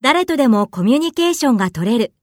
[0.00, 2.17] 誰とでもコミュニケーションが取れる。